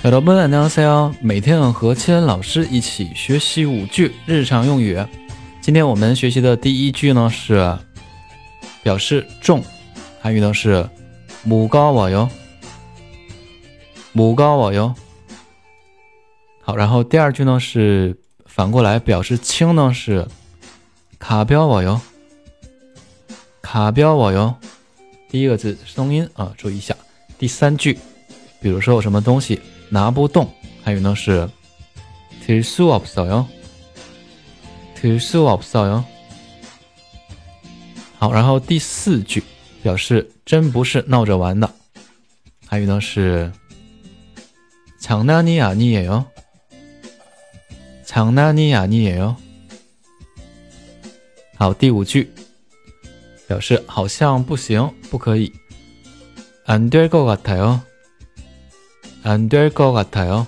[0.00, 1.12] 小伙伴们，大家好！
[1.20, 4.96] 每天和千恩老师一起学习五句日常用语。
[5.60, 7.76] 今天我们学习的第一句呢是
[8.80, 9.60] 表示重，
[10.20, 10.88] 韩语呢是
[11.42, 12.30] 母高我哟，
[14.12, 14.94] 母高我哟。
[16.62, 20.24] 好，然后第二句呢是反过来表示轻呢是
[21.18, 22.00] 卡标我哟，
[23.60, 24.54] 卡标我哟。
[25.28, 26.94] 第一个字声音啊，注意一下。
[27.36, 27.98] 第三句，
[28.62, 29.60] 比如说有什么东西。
[29.89, 30.49] 拿不动，
[30.83, 31.47] 还有呢是
[32.45, 33.45] 들수없어 요，
[34.95, 36.03] 들수없어 요。
[38.17, 39.43] 好，然后第四句
[39.81, 41.69] 表示真不是闹着玩的，
[42.65, 43.51] 还有呢是
[44.99, 46.25] 장난이아니에 요，
[48.05, 49.35] 장난이아니에 요。
[51.55, 52.31] 好，第五句
[53.47, 55.51] 表示好像不行，不可以，
[56.65, 57.79] 안될것같아 요。
[59.23, 60.45] 안될것같아 요。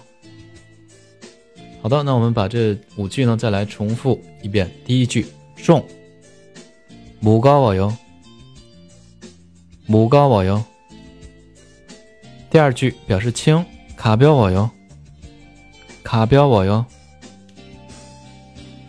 [1.81, 4.69] 好的，那我们把这五句呢再来重复一遍。
[4.86, 5.86] 第一句重，
[7.22, 7.94] 무거워 요，
[9.88, 10.64] 무거워 요。
[12.50, 13.64] 第二句表示轻，
[13.95, 14.69] 가벼워 요，
[16.03, 16.86] 가벼워 요。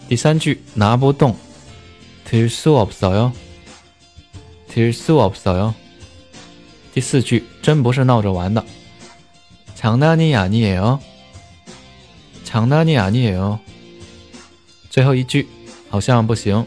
[0.09, 1.37] 第三句拿不动，
[2.25, 3.33] 들수없어 요，
[4.69, 5.75] 들수없어 요。
[6.95, 8.65] 第四句真不是闹着玩的。
[9.81, 11.01] 장난이아니에 요，
[12.45, 13.59] 장난이아니에 요。
[14.89, 15.47] 最后一句
[15.91, 16.65] 好像不行，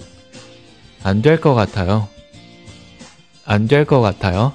[1.04, 2.08] 안될것같아 요，
[3.46, 4.52] 안될것같아 요。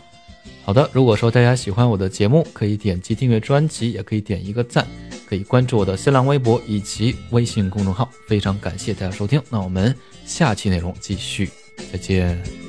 [0.64, 4.86] 好的，如果说大家喜欢我的节目，可以点击订阅专辑，也可以点一个赞，
[5.28, 8.08] 可以关注我的新浪微博以及微信公众号。
[8.27, 9.94] 非常感谢大家收听，那我们
[10.25, 11.50] 下期内容继续，
[11.92, 12.67] 再见。